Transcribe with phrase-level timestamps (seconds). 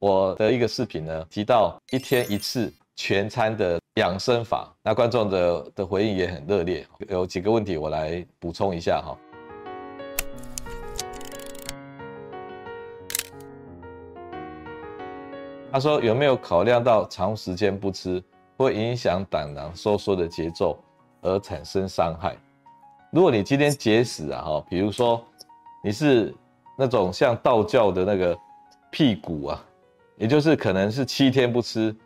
[0.00, 9.14] 我的一个视频呢，提到一天一次全餐的养生法，那观众的的回应也很热烈，有几个问题我来补充一下哈。
[15.70, 18.24] 他说有没有考量到长时间不吃
[18.56, 20.82] 会影响胆囊收缩的节奏
[21.20, 22.34] 而产生伤害？
[23.12, 25.22] 如果你今天节食啊哈，比如说
[25.84, 26.34] 你是
[26.78, 28.34] 那种像道教的那个
[28.90, 29.62] 辟谷啊。
[30.20, 31.96] 也就是可能是七天不吃，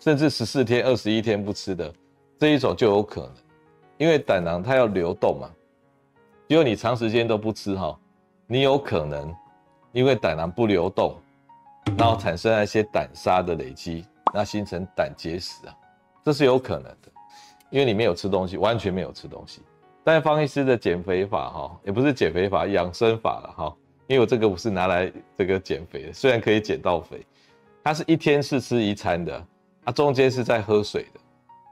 [0.00, 1.94] 甚至十四天、二十一天不吃的
[2.36, 3.32] 这一种就有可能，
[3.96, 5.48] 因为胆囊它要流动嘛。
[6.48, 7.96] 如果你长时间都不吃哈，
[8.48, 9.32] 你有可能
[9.92, 11.16] 因为胆囊不流动，
[11.96, 15.76] 然后产生了一些胆沙的累积，那形成胆结石啊，
[16.24, 17.08] 这是有可能的，
[17.70, 19.62] 因为你没有吃东西，完全没有吃东西。
[20.02, 23.76] 但方医师的减肥法哈，也不是减肥法，养生法了哈，
[24.08, 27.24] 因为我这个不是拿来这个减肥的，虽然可以减到肥。
[27.82, 29.46] 它是一天是吃一餐的，
[29.84, 31.20] 它中间是在喝水的。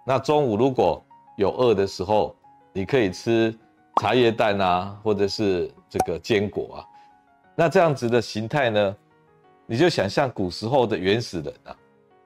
[0.06, 1.04] 那中午如果
[1.36, 2.34] 有饿的时候，
[2.72, 3.54] 你可以吃
[4.00, 6.78] 茶叶蛋啊，或者是这个坚果啊。
[7.54, 8.96] 那这样子的形态呢，
[9.66, 11.76] 你就想象古时候的原始人啊，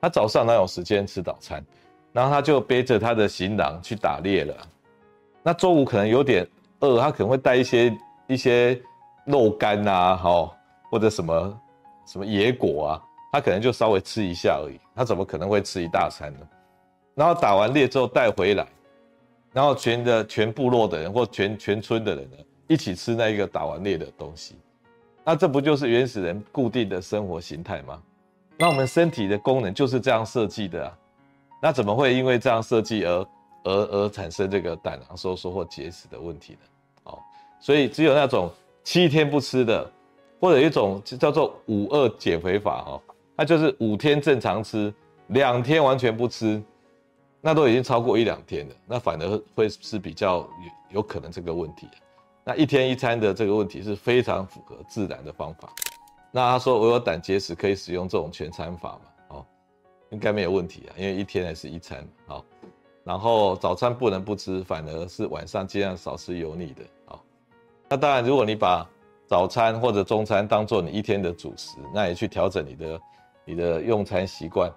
[0.00, 1.64] 他早上哪有时间吃早餐，
[2.12, 4.54] 然后他就背着他的行囊去打猎了。
[5.42, 6.46] 那中午可能有点
[6.80, 8.80] 饿，他可能会带一些一些
[9.24, 10.56] 肉干啊，好，
[10.88, 11.60] 或者什么
[12.06, 13.02] 什么野果啊。
[13.32, 16.40] 他可能就稍微吃一下而已，他怎么可能会吃一大餐呢？
[17.14, 18.66] 然后打完猎之后带回来，
[19.54, 22.36] 然后全的全部落的人或全全村的人呢，
[22.68, 24.54] 一起吃那一个打完猎的东西，
[25.24, 28.02] 那这不就是原始人固定的生活形态吗？
[28.58, 30.98] 那我们身体的功能就是这样设计的啊，
[31.60, 33.26] 那怎么会因为这样设计而
[33.64, 36.58] 而而产生这个胆囊收缩或结石的问题呢？
[37.04, 37.18] 哦，
[37.60, 38.50] 所以只有那种
[38.84, 39.90] 七天不吃的，
[40.38, 43.00] 或者一种叫做五二减肥法哈。
[43.34, 44.92] 那就是五天正常吃，
[45.28, 46.62] 两天完全不吃，
[47.40, 51.88] 那都已经超过一两天了，那反而会是比较有有可能这个问题。
[52.44, 55.72] 那一天一餐的这个问题是非常符合自然的方法。
[56.30, 59.00] 那他说我有胆结石可以使用这种全餐法吗？
[59.28, 59.46] 哦，
[60.10, 62.06] 应该没有问题啊，因为一天还是一餐。
[62.26, 62.44] 好，
[63.02, 66.82] 然后早餐不能不吃，反而是晚上尽量少吃油腻的。
[67.06, 67.24] 好，
[67.88, 68.88] 那当然如果你把
[69.26, 73.00] 早餐或者中餐当做你一天的主食，那也去调整你的。
[73.44, 74.72] 你的用餐习惯，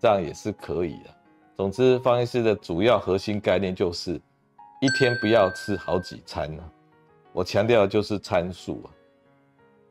[0.00, 1.10] 这样也是可以的。
[1.54, 4.20] 总之，方医师的主要核心概念就是，
[4.80, 6.62] 一天不要吃好几餐呢。
[7.32, 8.88] 我强调的就是餐数啊。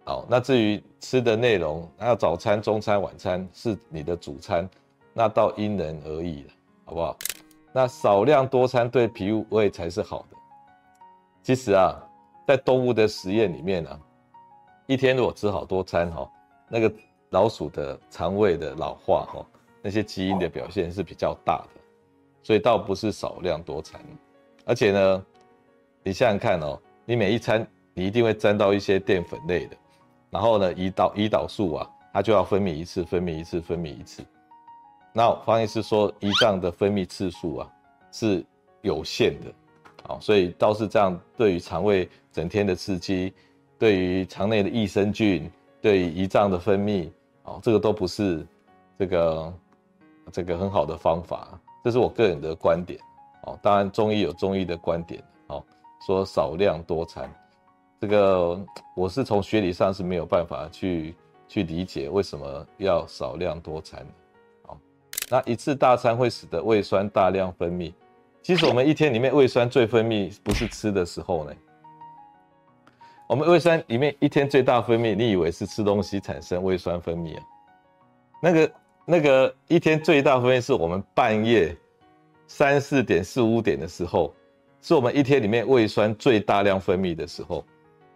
[0.06, 4.68] 好，那至于吃的内容，那早餐、中餐、晚餐是你的主餐，
[5.14, 6.50] 那倒因人而异了，
[6.86, 7.18] 好不好？
[7.72, 10.38] 那少量多餐对脾胃才是好的。
[11.44, 11.96] 其实啊，
[12.48, 14.00] 在动物的实验里面啊，
[14.88, 16.28] 一天如果吃好多餐哈，
[16.68, 16.92] 那个。
[17.30, 19.46] 老鼠的肠胃的老化，哈，
[19.82, 21.82] 那些基因的表现是比较大的，
[22.44, 24.00] 所以倒不是少量多餐，
[24.66, 25.26] 而且呢，
[26.04, 29.76] 你想想看哦，你每一餐你一定会沾到一些淀粉类的，
[30.30, 34.24] 然后呢，胰岛胰岛素啊，它就要分泌一次，分泌一次，分泌一次。
[35.12, 37.72] 那方医师说，胰脏的分泌次数啊
[38.12, 38.46] 是
[38.82, 39.54] 有限的，
[40.04, 43.34] 好，所以倒是这样，对于肠胃整天的刺激，
[43.80, 45.50] 对于肠内的益生菌，
[45.86, 47.12] 对胰脏的分泌。
[47.44, 48.44] 哦，这个都不是
[48.98, 49.54] 这个
[50.32, 51.48] 这个很好的方法，
[51.84, 53.00] 这是我个人的观点。
[53.44, 55.24] 哦，当然中医有中医的观点。
[55.46, 55.64] 哦，
[56.08, 57.32] 说少量多餐，
[58.02, 58.60] 这个
[58.96, 61.14] 我是从学理上是没有办法去
[61.48, 64.04] 去理解为什么要少量多餐。
[64.64, 64.76] 哦，
[65.30, 67.94] 那一次大餐会使得胃酸大量分泌。
[68.42, 71.54] 其实我们一天里面胃酸最分泌不是吃的时候呢。
[73.28, 77.44] 我们胃酸里面一天最大分泌，你以为是吃东西产生胃酸分泌啊？
[78.40, 78.72] 那个
[79.04, 81.76] 那个一天最大分泌是我们半夜
[82.46, 84.32] 三四点四五点的时候，
[84.80, 87.66] 是我们一天里面胃酸最大量分泌的时候。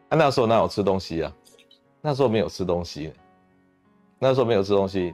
[0.09, 1.33] 啊，那时候哪有吃东西啊？
[2.01, 3.11] 那时候没有吃东西，
[4.19, 5.13] 那时候没有吃东西，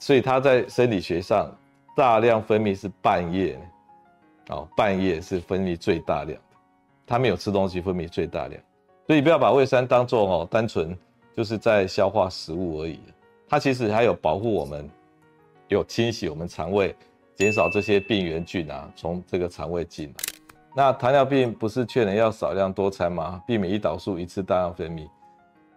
[0.00, 1.56] 所以它在生理学上
[1.96, 3.56] 大量分泌是半夜，
[4.48, 6.56] 哦，半夜是分泌最大量的，
[7.06, 8.60] 它没有吃东西分泌最大量。
[9.06, 10.96] 所以不要把胃酸当做哦，单纯
[11.36, 12.98] 就是在消化食物而已，
[13.48, 14.90] 它其实还有保护我们，
[15.68, 16.92] 有清洗我们肠胃，
[17.36, 20.14] 减少这些病原菌啊从这个肠胃进来。
[20.74, 23.40] 那糖尿病不是劝人要少量多餐吗？
[23.46, 25.08] 避免胰岛素一次大量分泌。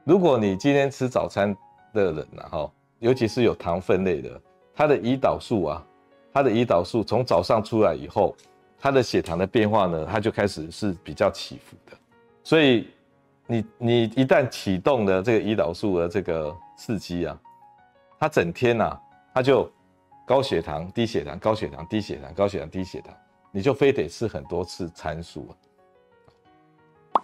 [0.03, 1.55] 如果你今天吃早餐
[1.93, 4.41] 的人然后，尤其是有糖分类的，
[4.73, 5.85] 它的胰岛素啊，
[6.33, 8.35] 它的胰岛素从早上出来以后，
[8.79, 11.95] 它的血糖的变化呢，它就开始是比较起伏的，
[12.43, 12.87] 所以。
[13.51, 17.35] 你你一旦启动了这个胰岛素的这个刺激啊，
[18.19, 19.01] 它整天呐、啊，
[19.33, 19.67] 他就
[20.23, 23.11] 高血糖、低血糖、高血糖、低血糖、高血糖、低血糖，
[23.51, 25.49] 你就非得吃很多次参数。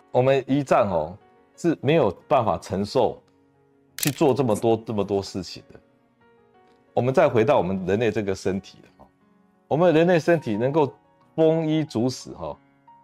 [0.09, 1.15] 我们胰脏哦
[1.55, 3.21] 是没有办法承受
[3.97, 5.79] 去做这么多这么多事情的。
[6.91, 9.05] 我们再回到我们人类这个身体哈，
[9.67, 10.91] 我们人类身体能够
[11.35, 12.57] 丰衣足食哈，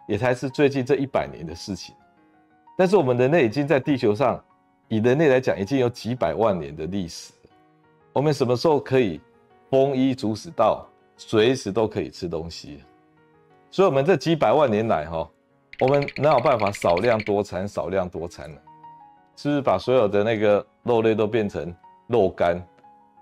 [0.07, 1.94] 也才是最近这一百年的事情。
[2.75, 4.44] 但是我们人类已经在地球上，
[4.88, 7.33] 以人类来讲，已经有几百万年的历史。
[8.13, 9.21] 我们什么时候可以
[9.69, 10.88] 丰衣足食到
[11.18, 12.83] 随时都可以吃东西？
[13.69, 15.29] 所以，我们这几百万年来哈，
[15.79, 17.68] 我们哪有办法少量多餐？
[17.68, 18.59] 少量多餐呢？
[19.35, 21.73] 是不是把所有的那个肉类都变成
[22.07, 22.62] 肉干？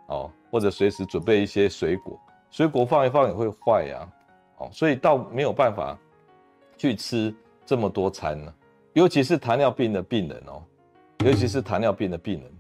[0.08, 0.32] 哦。
[0.52, 2.20] 或者随时准备一些水果，
[2.50, 4.10] 水果放一放也会坏呀，
[4.58, 5.96] 哦，所以倒没有办法
[6.76, 7.32] 去吃
[7.68, 8.52] 这么多餐呢。
[9.00, 10.62] 尤其是糖尿病的病人哦，
[11.24, 12.52] 尤其是糖尿病的病人，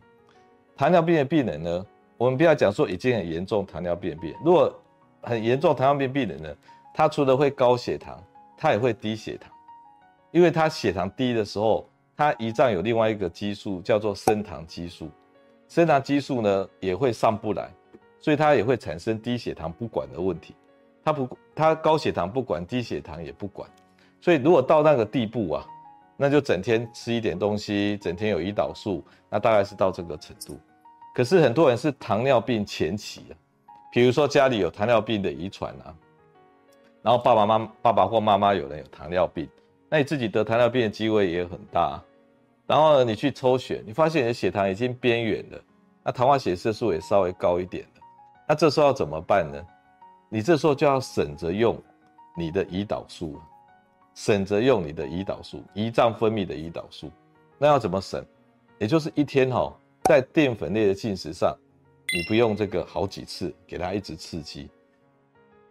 [0.77, 4.73] 糖尿病的病人呢，我们不要讲说已经很严重糖尿病病人，如果
[5.21, 6.55] 很严重糖尿病病人呢，
[6.93, 8.17] 他除了会高血糖，
[8.57, 9.51] 他也会低血糖，
[10.31, 15.09] 因为他血糖低的时候，他胰脏有另外一个激素叫做升糖激素，
[15.67, 17.69] 升糖激素呢也会上不来。
[18.21, 20.53] 所以它也会产生低血糖不管的问题，
[21.03, 23.69] 他不，他高血糖不管，低血糖也不管，
[24.19, 25.65] 所以如果到那个地步啊，
[26.21, 30.59] 那就整天吃一点东西，整天有胰岛素，那大概是到这个程度。
[31.15, 33.33] 可是很多人是糖尿病前期啊，
[33.89, 35.95] 比如说家里有糖尿病的遗传啊，
[37.01, 39.47] 然后爸爸妈、爸爸或妈妈有人有糖尿病，
[39.87, 42.01] 那你自己得糖尿病的机会也很大。
[42.67, 45.61] 然后呢，你去抽血，你发现你的血糖已经边缘了，
[46.03, 48.01] 那糖化血色素也稍微高一点了。
[48.45, 49.65] 那这时候要怎么办呢？
[50.27, 51.81] 你这时候就要省着用
[52.37, 53.39] 你的胰岛素，
[54.15, 57.11] 省着用你的胰岛素，胰脏分泌的胰岛素。
[57.57, 58.23] 那要怎么省？
[58.77, 59.73] 也就是一天哈，
[60.03, 61.55] 在淀粉类的进食上，
[62.13, 64.69] 你不用这个好几次给它一直刺激。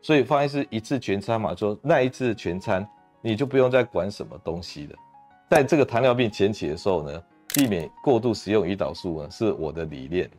[0.00, 2.88] 所以方医师一次全餐嘛，说那一次全餐
[3.20, 4.96] 你就不用再管什么东西了。
[5.50, 7.22] 在这个糖尿病前期的时候呢，
[7.54, 10.30] 避免过度使用胰岛素呢，是我的理念，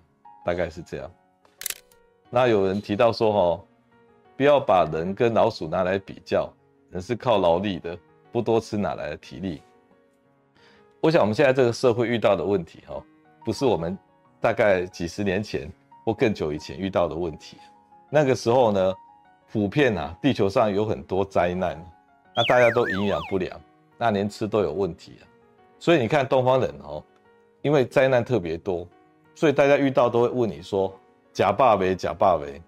[0.46, 1.12] 大概是这样。
[2.30, 3.64] 那有人提到说，哈，
[4.38, 6.48] 不要把人跟老鼠拿来比较，
[6.92, 7.98] 人是靠劳力的，
[8.32, 9.62] 不多吃哪来的体力？
[11.02, 13.02] 我想我们现在这个社会遇到的问题，哈，
[13.46, 13.98] 不是我们
[14.40, 15.72] 大概几十年前
[16.04, 17.58] 或更久以前遇到的问题。
[18.10, 18.94] 那个时候呢，
[19.52, 21.78] 普遍啊，地球上有很多灾难，
[22.36, 23.60] 那大家都营养不良，
[23.98, 25.24] 那连吃都有问题啊。
[25.80, 27.04] 所以你看东方人哦，
[27.62, 28.88] 因为灾难特别多，
[29.36, 30.94] 所以大家遇到都会问你说。
[31.32, 32.60] 假霸为假霸为，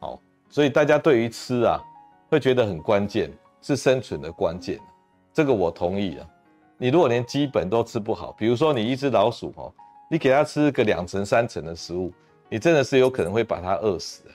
[0.00, 0.18] 好，
[0.48, 1.80] 所以大家对于吃啊，
[2.28, 3.30] 会觉得很关键，
[3.66, 4.78] 是生存的关键，
[5.32, 6.28] 这个我同意啊。
[6.78, 9.72] 你如果连基本都吃不好，比如说你一只老鼠哦，
[10.08, 12.12] 你给它吃个两层三层的食物，
[12.48, 14.30] 你真的是有可能会把它饿死的。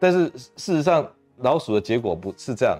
[0.00, 2.76] 但是事实上，老鼠的结果不是这样，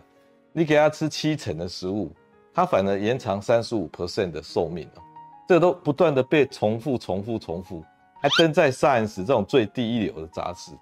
[0.53, 2.11] 你给它吃七成的食物，
[2.53, 5.03] 它反而延长三十五 percent 的寿命哦，
[5.47, 7.85] 这都不断的被重复、重复、重复。
[8.23, 10.73] 还登在 Science 这种最低一流的杂志，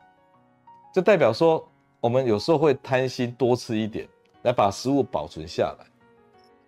[0.93, 1.65] 这代表说
[2.01, 4.09] 我们有时候会贪心多吃一点，
[4.43, 5.87] 来把食物保存下来，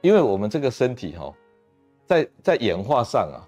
[0.01, 1.33] 因为我们这个身体哈，
[2.07, 3.39] 在在演化上啊，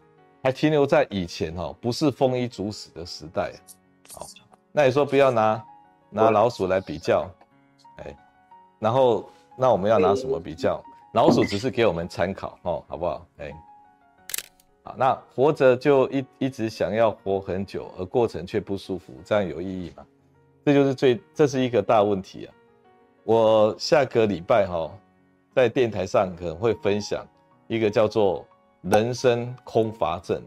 [0.42, 3.52] 还停留在以前哈，不是丰衣足食的时代。
[4.12, 4.26] 好，
[4.70, 5.64] 那你说不要拿
[6.10, 7.28] 拿老鼠来比较，
[7.98, 8.16] 哎，
[8.78, 10.82] 然后那我们要拿什么比较？
[11.14, 13.26] 老鼠只是给我们参考哦，好不好？
[13.38, 13.52] 哎。
[14.84, 20.04] 好，那活着就一一直想要活很久，而过程却不舒服，这样有意义吗？
[20.64, 22.50] 这就是最，这是一个大问题啊！
[23.24, 24.90] 我下个礼拜哈，
[25.54, 27.24] 在电台上可能会分享
[27.68, 28.44] 一个叫做
[28.82, 30.42] “人生空乏症”。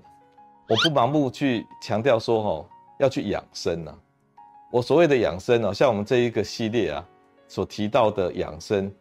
[0.68, 2.66] 我不盲目去强调说哈，
[3.00, 3.96] 要去养生啊。
[4.72, 7.06] 我所谓的养生哦，像我们这一个系列啊
[7.48, 8.92] 所提到的养生，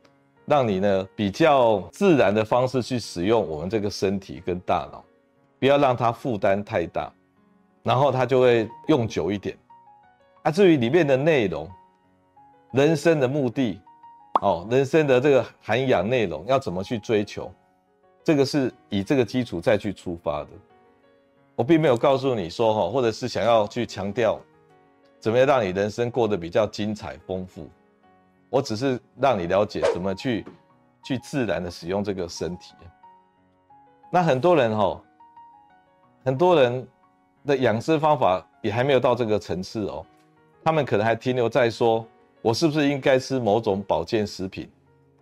[0.46, 5.02] 让你呢比较自然的方式去使用我们这个身体跟大脑。
[5.58, 7.10] 不要让它负担太大，
[7.82, 9.56] 然后它就会用久一点。
[10.42, 11.66] 啊，至于里面的内容，
[12.74, 13.80] 人生的目的，
[14.42, 17.48] 哦，人生的这个涵养内容要怎么去追求，
[18.24, 20.48] 这个是以这个基础再去出发的。
[21.54, 24.40] 我并没有告诉你说哈，或者是想要去强调
[25.20, 27.70] 怎么样让你人生过得比较精彩丰富，
[28.50, 30.44] 我只是让你了解怎么去
[31.04, 32.74] 去自然的使用这个身体。
[34.10, 35.00] 那很多人哈。
[36.26, 36.88] 很多人
[37.44, 40.06] 的养生方法也还没有到这个层次哦，
[40.64, 42.02] 他们可能还停留在说，
[42.44, 44.70] 我是不是应该吃某种保健食品，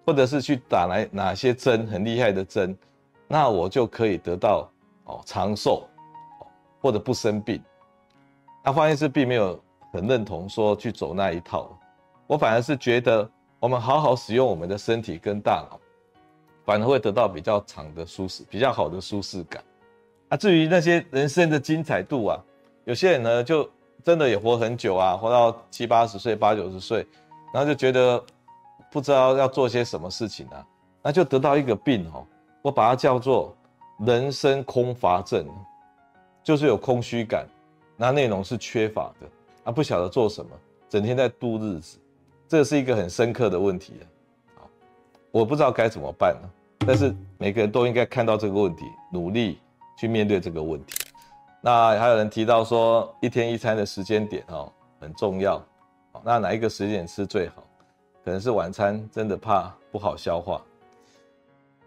[0.05, 2.77] 或者是去打来哪些针很厉害的针，
[3.29, 4.69] 那我就可以得到
[5.05, 5.89] 哦长寿，
[6.81, 7.63] 或者不生病。
[8.65, 9.57] 那方医师并没有
[9.93, 11.79] 很认同说去走那一套，
[12.27, 15.79] 我反而是觉得我们好好使用我们的身体跟大脑，
[16.65, 19.63] 反而会得到比较长的舒适、比较好的舒适感。
[20.29, 22.45] 啊，至于那些人生的精彩度啊，
[22.85, 23.71] 有些人呢就
[24.05, 27.07] 真的也活很久啊，活到七八十岁、八九十岁，
[27.53, 28.23] 然后就觉得
[28.91, 30.67] 不知道要做些什么事情啊，
[31.03, 32.27] 那就得到一个病哦，
[32.63, 33.57] 我把它叫做
[34.01, 35.47] 人生空乏症，
[36.43, 37.47] 就是有空虚感。
[37.97, 39.27] 那内容是缺乏的，
[39.65, 40.51] 啊，不晓得做什么，
[40.89, 41.99] 整天在度日子，
[42.49, 44.01] 这是一个很深刻的问题
[44.57, 44.67] 啊。
[45.31, 49.61] 我不知道该怎么办呢，但是每个人都应该看到这个问题，努力
[49.97, 50.95] 去面对这个问题。
[51.65, 55.65] 那还有人提到说，一天一餐的时间点哦很重要，
[56.25, 57.63] 那哪一个时间点吃最好？
[58.25, 60.61] 可能是晚餐，真的怕不好消化。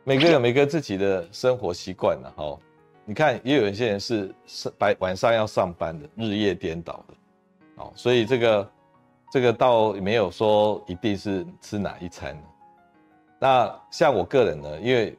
[0.05, 2.57] 每个人有每个自己的生活习惯了，哈。
[3.03, 4.33] 你看，也有一些人是
[4.77, 7.13] 白晚上要上班的，日夜颠倒的，
[7.83, 8.71] 哦，所以这个
[9.29, 12.35] 这个倒没有说一定是吃哪一餐。
[13.37, 15.17] 那像我个人呢，因为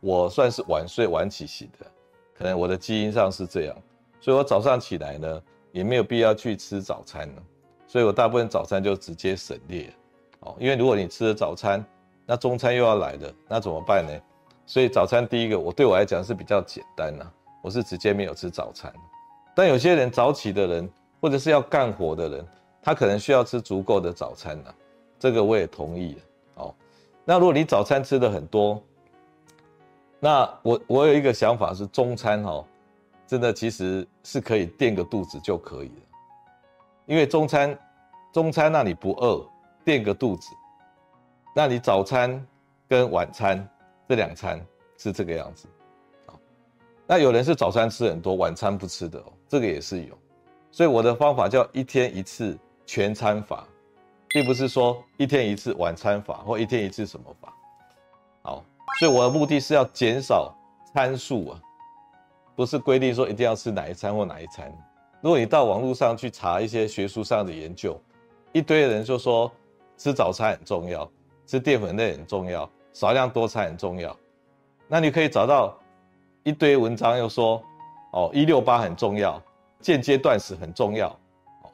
[0.00, 1.86] 我算是晚睡晚起型的，
[2.36, 3.76] 可能我的基因上是这样，
[4.20, 7.42] 所以我早上起来呢，也没有必要去吃早餐了，
[7.86, 9.88] 所以我大部分早餐就直接省略，
[10.40, 11.84] 哦，因为如果你吃了早餐，
[12.26, 14.12] 那中餐又要来了，那怎么办呢？
[14.66, 17.24] 所以早餐第一个，我对我来讲是比较简单呐，
[17.62, 18.92] 我是直接没有吃早餐。
[19.54, 22.46] 但有些人早起的人，或者是要干活的人，
[22.82, 24.74] 他可能需要吃足够的早餐呐，
[25.18, 26.16] 这个我也同意
[26.56, 26.74] 哦。
[27.24, 28.82] 那如果你早餐吃的很多，
[30.24, 32.64] 那我我有一个想法是中餐哦，
[33.26, 36.02] 真的其实是可以垫个肚子就可以了，
[37.04, 37.78] 因为中餐
[38.32, 39.46] 中餐那你不饿，
[39.84, 40.48] 垫个肚子，
[41.54, 42.42] 那你早餐
[42.88, 43.68] 跟晚餐。
[44.06, 44.60] 这两餐
[44.98, 45.66] 是这个样子，
[47.06, 50.18] 那有人是早餐吃很多，晚餐不吃的哦，这个也是有，
[50.70, 53.66] 所以我的方法叫一天一次全餐法，
[54.28, 57.54] 并不是说一天一次晚餐法或一天一次什么法，
[58.42, 58.64] 好，
[58.98, 60.54] 所以我的目的是要减少
[60.92, 61.60] 参数啊，
[62.54, 64.72] 不是规定说一定要吃哪一餐或哪一餐。
[65.20, 68.00] 如果你到网络上去查一些学术上的研究，
[68.52, 69.50] 一堆人就说
[69.96, 71.10] 吃早餐很重要，
[71.46, 72.68] 吃淀粉类很重要。
[72.92, 74.16] 少量多餐很重要，
[74.86, 75.76] 那你可以找到
[76.44, 77.60] 一堆文章又说，
[78.12, 79.42] 哦，一六八很重要，
[79.80, 81.08] 间接断食很重要，
[81.62, 81.70] 哦，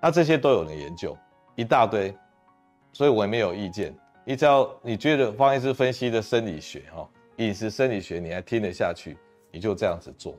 [0.00, 1.18] 那这些都有人研究
[1.56, 2.16] 一大堆，
[2.92, 3.92] 所以我也没有意见。
[4.24, 9.16] 你只要你觉得方医师分析的生理学，哈，饮食生理学你还听得下去，
[9.50, 10.34] 你就这样子做，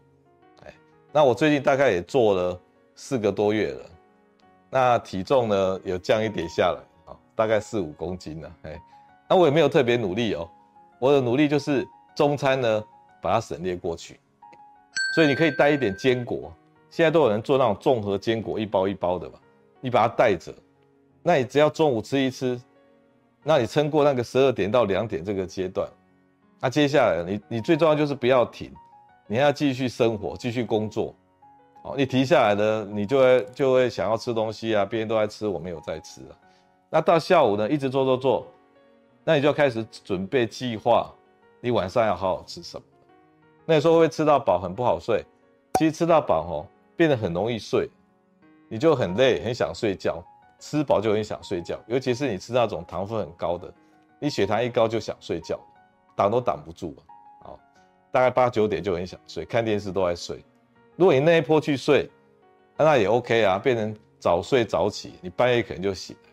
[0.65, 0.73] 哎，
[1.11, 2.59] 那我最近大概也做了
[2.95, 3.85] 四个多月了，
[4.69, 8.81] 那体重呢有降一点下来，啊，大概四五公斤了，哎。
[9.29, 10.47] 那我也没有特别努力哦，
[10.99, 12.83] 我的努力就是中餐呢，
[13.19, 14.19] 把它省略过去，
[15.15, 16.53] 所以你可以带一点坚果，
[16.89, 19.39] 现在都有人做那种综合坚果，一包一包的吧，
[19.79, 20.53] 你把它带着，
[21.23, 22.61] 那你只要中午吃一吃，
[23.43, 25.87] 那你撑过那个十二点到两点这个阶段，
[26.59, 28.71] 那接下来你你最重要就是不要停，
[29.27, 31.13] 你还要继续生活，继续工作，
[31.83, 36.33] 哦，你停下来呢，你就会就会想要吃东西啊，别人都在吃，我没有在吃啊，
[36.89, 38.47] 那到下午呢，一直做做做。
[39.25, 41.09] 那你就要开始准备计划，
[41.61, 42.83] 你晚上要好好吃什么。
[43.65, 45.23] 那时候会吃到饱，很不好睡。
[45.79, 47.89] 其实吃到饱哦，变得很容易睡，
[48.67, 50.21] 你就很累，很想睡觉。
[50.63, 53.69] 吃饱就很想睡觉，尤其是你吃那种糖分很高的，
[54.17, 55.59] 你血糖一高就想睡觉，
[56.15, 56.95] 挡都挡不住。
[57.41, 57.59] 好，
[58.13, 60.41] 大概八九点就很想睡，看电视都在睡。
[60.95, 62.09] 如果你那一波去睡，
[62.77, 66.29] 那也 OK 啊，变成早睡早起，你半夜可能就醒来。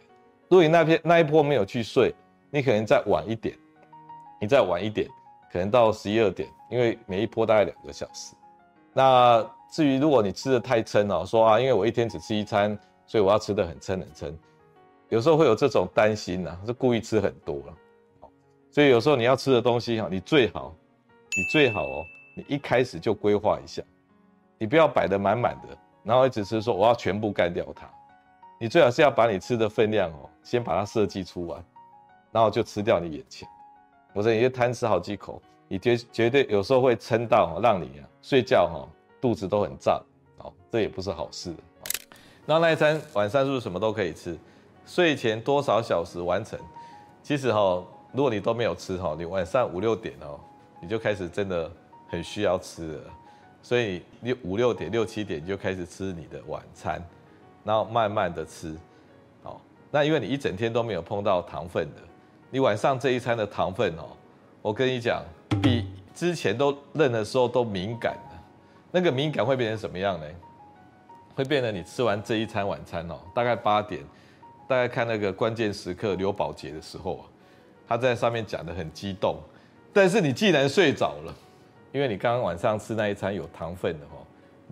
[0.47, 2.15] 如果你那片那一波没有去睡，
[2.51, 3.59] 你可能再晚一点，
[4.41, 5.09] 你再晚一点，
[5.53, 8.37] 可能到十一二点，因为每一波大概两个小时。
[8.93, 12.79] 那至于如果你吃的太撑了，说啊，因为我一天只吃一餐，
[13.11, 14.39] 所以我要吃的很撑很撑，
[15.09, 17.77] 有时候会有这种担心呐，是故意吃很多了。
[18.71, 20.73] 所以有时候你要吃的东西哈，你最好，
[21.37, 22.05] 你最好哦，
[22.37, 23.83] 你一开始就规划一下，
[24.59, 27.91] 你不要摆得满满的，然后一直吃说我要全部干掉它。
[28.61, 31.65] 你最好是要把你吃的分量哦，先把它设计出来。
[32.31, 33.49] 然后就吃掉你眼前，
[34.15, 38.89] 或者你就贪吃好几口，你绝绝对有时候会撑到让你啊睡觉哈
[39.21, 40.01] 肚子都很胀，
[40.37, 41.53] 哦，这也不是好事。
[42.47, 44.37] 那那一餐晚上是不是什么都可以吃？
[44.87, 46.59] 睡前多少小时完成？
[47.23, 47.83] 其实哈，
[48.13, 50.41] 如果你都没有吃哈，你晚上五六点哦，
[50.83, 51.71] 你就开始真的
[52.09, 53.03] 很需要吃了，
[53.63, 57.01] 所以你五六点六七点就开始吃你的晚餐，
[57.63, 58.75] 然后慢慢的吃，
[59.45, 62.01] 哦，那因为你一整天都没有碰到糖分的。
[62.51, 64.09] 你晚上这一餐的糖分哦，
[64.61, 65.23] 我跟你讲，
[65.63, 68.43] 比之前都认的时候都敏感了。
[68.91, 70.27] 那个敏感会变成什么样呢？
[71.35, 74.03] 会变成你吃完这一餐晚餐哦，大概八点，
[74.69, 77.25] 大概看那个关键时刻刘宝杰的时候啊，
[77.87, 79.37] 他在上面讲得很激动，
[79.93, 81.35] 但是你既然睡着了，
[81.93, 84.23] 因为你刚刚晚上吃那一餐有糖分的哦，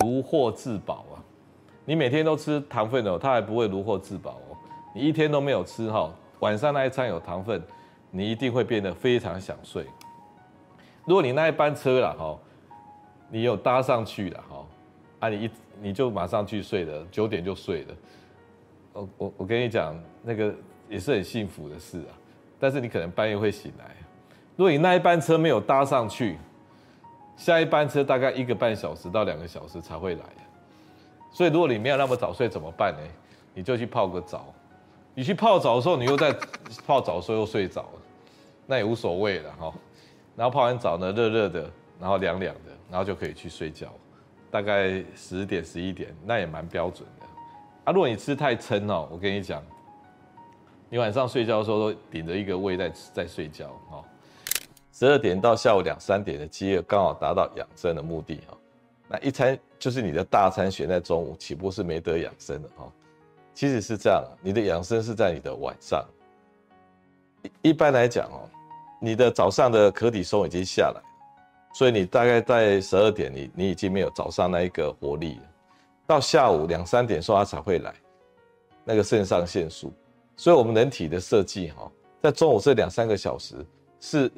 [0.00, 1.18] 如获至宝啊！
[1.84, 4.56] 你每天都吃糖分的，他还不会如获至宝哦。
[4.94, 7.62] 你一天都没有吃哈，晚上那一餐有糖分，
[8.10, 9.86] 你一定会变得非常想睡。
[11.06, 12.38] 如果你那一班车了哈，
[13.30, 14.66] 你有搭上去了哈，
[15.20, 15.50] 啊你一
[15.80, 17.94] 你就马上去睡了，九点就睡了。
[18.92, 20.54] 我我我跟你讲，那个
[20.88, 22.12] 也是很幸福的事啊。
[22.58, 23.94] 但是你可能半夜会醒来。
[24.56, 26.36] 如果你那一班车没有搭上去，
[27.36, 30.24] 下一班车大概一个半小时到两个小时才会来。
[31.30, 33.00] 所以如果你没有那么早睡怎么办呢？
[33.54, 34.52] 你就去泡个澡。
[35.14, 36.34] 你去泡澡的时候，你又在
[36.86, 38.00] 泡澡的时候又睡着了，
[38.66, 39.72] 那也无所谓了哈。
[40.36, 41.68] 然后泡完澡呢，热热的，
[42.00, 43.92] 然后凉凉的，然后就可以去睡觉，
[44.50, 47.26] 大概十点十一点，那也蛮标准的。
[47.84, 49.62] 啊，如果你吃太撑哦，我跟你讲，
[50.88, 54.04] 你晚上睡觉的时候都顶着一个胃在在睡觉哦。
[54.92, 58.58] 十二点到下午两三点的饥饿，刚好达到养生的目的哦。
[59.06, 62.92] 那一餐就是你的大餐选在中午，岂不是没得养生的哦？
[63.54, 66.04] 其实是这样，你的养生是在你的晚上。
[67.62, 68.48] 一般来讲哦，
[69.00, 71.00] 你的早上的可体松已经下来，
[71.78, 75.38] 所以你大概在十二点，你你已经没有早上那一个活力。
[76.08, 77.94] 到下午两三点时候它才会来，
[78.82, 79.92] 那个肾上腺素。
[80.36, 81.88] 所以我们人体的设计哈，
[82.20, 83.64] 在中午这两三个小时
[84.00, 84.28] 是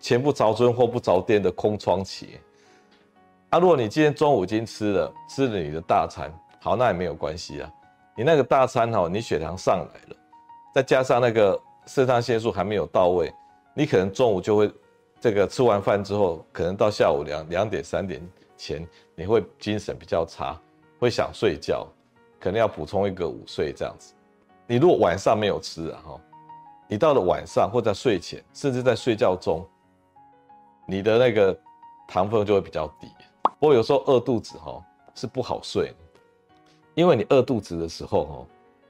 [0.00, 2.40] 前不着村后不着店的空窗期。
[3.50, 6.28] 啊，如果你今天中午已经吃了吃了你的大餐，
[6.60, 7.72] 好，那也没有关系啊。
[8.16, 10.16] 你那个大餐哈，你血糖上来了，
[10.74, 11.56] 再加上那个
[11.86, 13.32] 肾上腺素还没有到位，
[13.74, 14.68] 你可能中午就会
[15.20, 18.20] 这个吃完饭之后，可能到下午两两点三点
[18.56, 20.58] 前，你会精神比较差，
[20.98, 21.86] 会想睡觉，
[22.40, 24.14] 可能要补充一个午睡这样子。
[24.66, 26.20] 你如果晚上没有吃啊哈，
[26.88, 29.66] 你到了晚上或者睡前，甚至在睡觉中，
[30.86, 31.56] 你的那个
[32.08, 33.06] 糖分就会比较低。
[33.42, 34.82] 不过有时候饿肚子哈
[35.14, 35.92] 是不好睡。
[36.94, 38.46] 因为你饿肚子的时候，哦，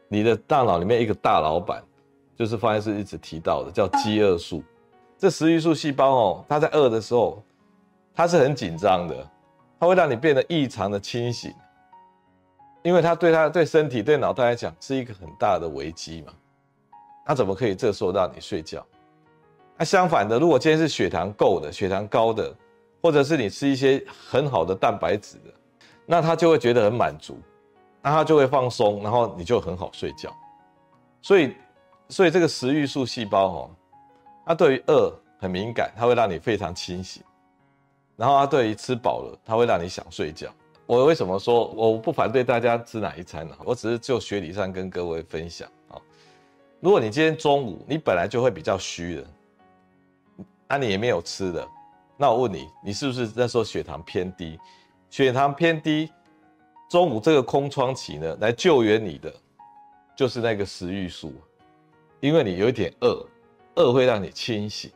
[0.08, 1.84] 你的大脑里面一个大老板，
[2.34, 4.64] 就是方医师一直提到的，叫饥饿素。
[5.20, 7.42] 这食欲素细胞哦，它在饿的时候，
[8.14, 9.14] 它是很紧张的，
[9.78, 11.52] 它会让你变得异常的清醒，
[12.82, 16.32] 因为它对它对身体对脑袋来讲是一个很大的危机嘛。
[17.26, 18.82] 它怎么可以这时候让你睡觉？
[19.76, 22.50] 那相反的，如果今天是血糖够的、血糖高的，
[23.02, 25.52] 或者是你吃一些很好的蛋白质的，
[26.06, 27.36] 那它就会觉得很满足。
[28.00, 30.34] 那它就会放松，然后你就很好睡觉。
[31.20, 31.54] 所以，
[32.08, 33.70] 所以这个食欲素细胞哦，
[34.44, 37.22] 它对于饿很敏感，它会让你非常清醒。
[38.16, 40.48] 然后它对于吃饱了，它会让你想睡觉。
[40.86, 43.56] 我为什么说我不反对大家吃哪一餐呢？
[43.64, 45.96] 我只是就学理上跟各位分享啊。
[46.80, 49.26] 如果你今天中午你本来就会比较虚的，
[50.68, 51.66] 那你也没有吃的，
[52.16, 54.58] 那我问你，你是不是那时候血糖偏低？
[55.08, 56.10] 血糖偏低。
[56.88, 59.32] 中午这个空窗期呢，来救援你的，
[60.16, 61.32] 就是那个食欲素，
[62.18, 63.24] 因为你有一点饿，
[63.80, 64.90] 饿会让你清醒，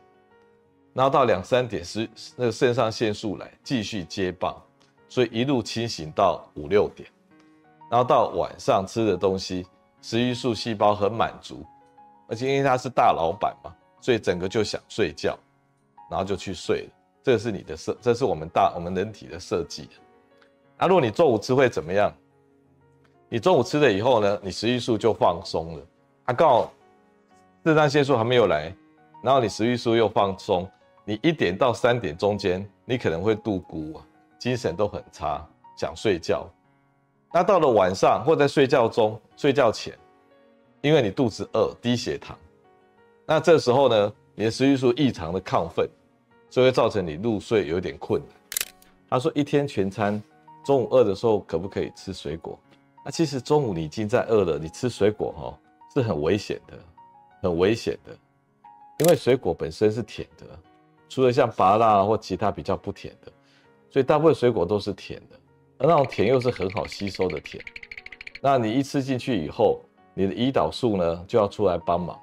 [0.93, 4.55] 然后到两三点时，那个肾上腺素来继续接棒，
[5.09, 7.09] 所以一路清醒到五六点，
[7.89, 9.65] 然后到晚上吃的东西，
[10.03, 11.65] 食欲素细胞很满足，
[12.27, 15.35] 而且因为他是大老板嘛，所以整个就想睡觉，
[16.11, 16.89] 然后就去睡了，
[17.23, 19.89] 这是你的设，这是我们大我们人体的设计。
[20.77, 22.13] 那、如果你中午吃会怎么样？
[23.27, 25.83] 你中午吃了以后呢，你食欲素就放松了。
[26.27, 26.71] 它刚好
[27.65, 28.71] 肾上腺素还没有来，
[29.23, 30.69] 然后你食欲素又放松，
[31.03, 34.05] 你一点到三点中间，你可能会度孤啊，
[34.37, 35.43] 精神都很差，
[35.75, 36.47] 想睡觉。
[37.33, 39.97] 那到了晚上或在睡觉中、睡觉前，
[40.81, 42.37] 因为你肚子饿、低血糖，
[43.25, 45.89] 那这时候呢，你的食欲素异常的亢奋，
[46.51, 48.29] 所以会造成你入睡有点困难。
[49.09, 50.21] 他说一天全餐。
[50.63, 52.57] 中午饿的时候可不可以吃水果？
[53.03, 55.59] 那其实中午你已经在饿了，你吃水果哈
[55.93, 56.73] 是很危险的，
[57.45, 58.11] 很危险的，
[58.97, 60.45] 因为水果本身是甜的，
[61.07, 63.31] 除了像芭乐或其他比较不甜的，
[63.91, 65.35] 所以大部分水果都是甜的，
[65.77, 67.63] 而那种甜又是很好吸收的甜。
[68.41, 69.79] 那你一吃进去以后，
[70.15, 72.19] 你的胰岛素呢就要出来帮忙。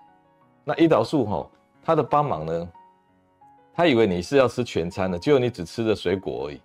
[0.65, 1.51] 那胰岛素哈，
[1.85, 2.69] 它的帮忙呢，
[3.75, 6.61] 它以为你是要吃全餐的，结果你只吃的水果而已。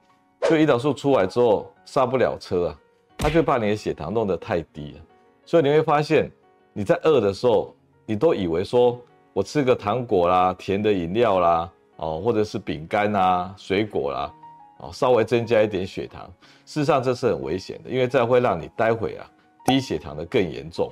[0.48, 2.80] 所以胰岛素出来之后刹不了车啊，
[3.17, 5.02] 它就把你的血糖弄得太低了。
[5.46, 6.32] 所以你会发现
[6.74, 7.76] 你在饿的时候，
[8.08, 9.00] 你都以为说
[9.34, 14.34] 我吃个糖果啦、甜的饮料啦，哦，或者是饼干啊、水果啦，
[14.78, 16.26] 哦，稍微增加一点血糖，
[16.65, 19.30] 事实上这是很危险的，因为这会让你待会啊
[19.65, 20.89] 低血糖的更严重，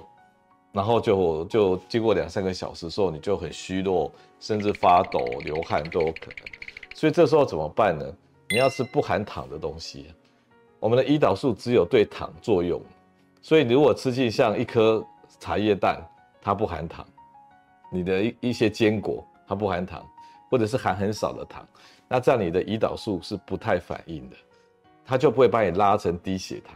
[0.73, 6.45] 然后就就经过两三个小时之后，你就很虚弱，甚至发抖、流汗都有可能。
[6.93, 8.05] 所以这时候怎么办呢？
[8.49, 10.07] 你要吃不含糖的东西。
[10.79, 12.79] 我们的胰岛素只有对糖作用，
[13.41, 15.03] 所以如果吃进像一颗
[15.39, 16.05] 茶叶蛋，
[16.45, 17.03] 它不含糖；
[17.91, 20.05] 你的一一些坚果，它不含糖，
[20.47, 21.67] 或者是含很少的糖。
[22.07, 24.35] 那这样你的胰岛素是不太反应的，
[25.03, 26.75] 它就不会把你拉成低血糖，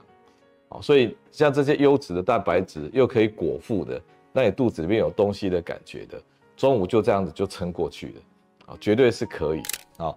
[0.69, 4.01] 哦，所以像这些优质的蛋白质又可以果腹的，
[4.31, 6.19] 那你肚子里面有东西的感觉的，
[6.57, 10.15] 中午就这样子就撑过去了，啊，绝对是可以的啊。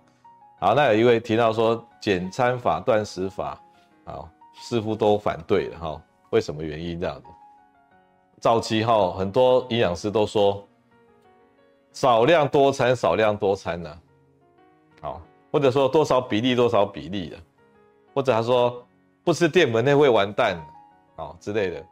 [0.60, 3.60] 好，那有一位提到说减餐法、断食法，
[4.04, 7.26] 啊，似乎都反对了哈，为什么原因这样子？
[8.42, 10.66] 早期哈很多营养师都说
[11.92, 13.98] 少量多餐，少量多餐呢。
[15.00, 17.36] 好，或者说多少比例多少比例的，
[18.12, 18.84] 或者他说
[19.22, 20.60] 不吃淀粉类会完蛋，
[21.14, 21.86] 哦之类的。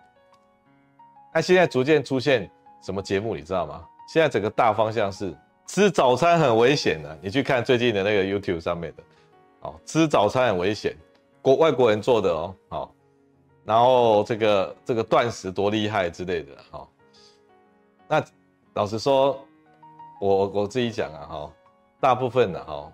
[1.33, 2.51] 那现在逐渐出现
[2.83, 3.87] 什么节目你知道吗？
[4.09, 5.33] 现在整个大方向是
[5.69, 9.03] 吃早餐很危险的，你去看最近的那个 YouTube 上面的，
[9.61, 10.97] 哦，吃早餐很危险，
[11.41, 12.93] 国外国人做的哦，好，
[13.71, 16.89] 然后这个这个断食多厉害之类的，哈。
[18.09, 18.25] 那
[18.75, 19.39] 老实说，
[20.21, 21.53] 我我自己讲啊，哈，
[22.01, 22.93] 大部分的哈。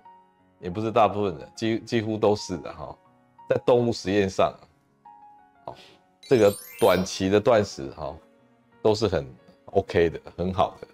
[0.59, 2.97] 也不是大部分的，几几乎都是的哈，
[3.49, 4.55] 在动物实验上，
[5.67, 5.75] 哦，
[6.23, 8.17] 这个短期的断食哈，
[8.83, 9.27] 都是很
[9.67, 10.89] OK 的，很好的。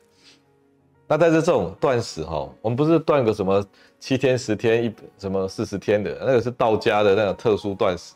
[1.06, 3.64] 那但是这种断食哈，我们不是断个什么
[4.00, 8.14] 七天、十天、一什么四十天的，那个是道家的那种特殊断食。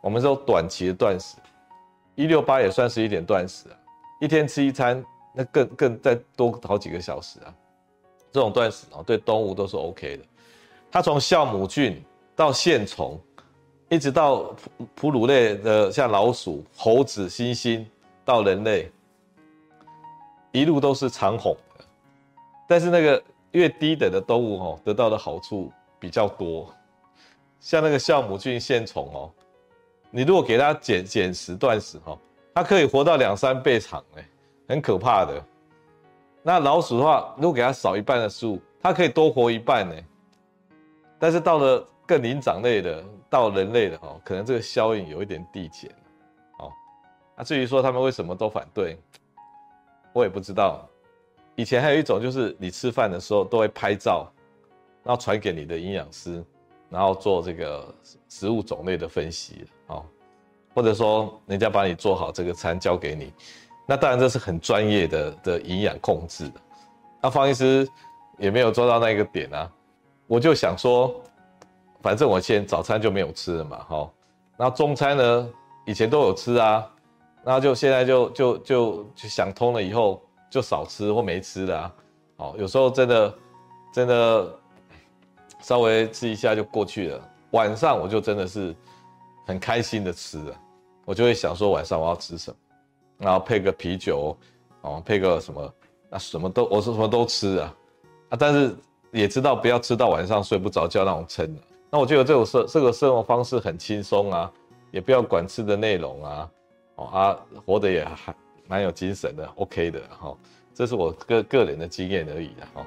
[0.00, 1.36] 我们说短期的断食，
[2.14, 3.76] 一六八也算是一点断食啊，
[4.20, 7.54] 一天吃一餐，那更更再多好几个小时啊。
[8.30, 10.24] 这种断食哦，对动物都是 OK 的。
[10.90, 12.02] 它从酵母菌
[12.36, 13.18] 到线虫，
[13.88, 14.54] 一直到
[14.94, 17.84] 哺乳类的像老鼠、猴子、猩猩，
[18.24, 18.90] 到人类，
[20.52, 21.84] 一路都是长红的。
[22.68, 26.72] 但是那个越低等的动物哦，得到的好处比较多。
[27.60, 29.30] 像那个酵母菌、线虫哦，
[30.10, 32.18] 你如果给它减减食断食哈，
[32.54, 34.28] 它可以活到两三倍长哎，
[34.68, 35.44] 很可怕的。
[36.42, 39.94] 那老鼠的话，如果给它少一半的食物，它可以多活一半呢。
[41.18, 45.90] 但是到了更灵长类的，到人类的哈，可能这个效应有一点递减，
[46.58, 46.72] 哦，
[47.36, 48.98] 那至于说他们为什么都反对，
[50.12, 50.88] 我也不知道。
[51.54, 54.32] 以前还有一种就是你吃饭的时候都会拍照，
[55.02, 56.42] 然后传给你的营养师，
[56.90, 57.94] 然后做这个
[58.28, 60.04] 食物种类的分析，哦，
[60.74, 63.32] 或者说人家把你做好这个餐交给你，
[63.86, 66.50] 那当然这是很专业的的营养控制，
[67.20, 67.88] 那方医师
[68.38, 69.70] 也没有做到那个点啊。
[70.26, 71.14] 我就想说，
[72.02, 74.10] 反正我现在早餐就没有吃了嘛，哈，
[74.56, 75.50] 那中餐呢，
[75.86, 76.86] 以前都有吃啊，
[77.42, 81.94] 那就现在就就就就想通了以后就少吃或没吃了啊，
[82.36, 83.34] 哦，有时候真的
[83.92, 84.54] 真的
[85.60, 88.74] 稍微吃一下就过去了，晚上我就真的是
[89.46, 90.56] 很开心的吃了，
[91.04, 92.56] 我就会想说晚上我要吃什么，
[93.18, 94.36] 然后配个啤酒，
[94.82, 95.74] 哦，配个什么，
[96.10, 97.74] 那什么都我说什么都吃啊，
[98.30, 98.76] 啊，但是。
[99.10, 101.56] 也知道不要吃到晚上睡不着觉那种撑，
[101.88, 104.52] 那我觉得这种生这个生活方式很轻松啊，
[104.90, 106.50] 也不要管吃的内容啊，
[106.96, 108.34] 哦啊，活得也还
[108.66, 110.36] 蛮有精神的，OK 的哈，
[110.74, 112.86] 这是我个个人的经验而已的哈。